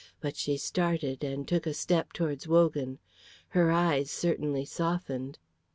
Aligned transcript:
But 0.19 0.35
she 0.35 0.57
started 0.57 1.23
and 1.23 1.47
took 1.47 1.67
a 1.67 1.75
step 1.75 2.11
towards 2.11 2.47
Wogan. 2.47 2.97
Her 3.49 3.69
eyes 3.71 4.09
certainly 4.09 4.65
softened. 4.65 5.37